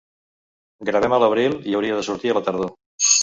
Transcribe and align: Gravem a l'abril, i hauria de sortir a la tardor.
Gravem 0.89 1.15
a 1.17 1.19
l'abril, 1.23 1.57
i 1.73 1.77
hauria 1.81 1.99
de 1.99 2.05
sortir 2.09 2.33
a 2.33 2.37
la 2.39 2.45
tardor. 2.49 2.73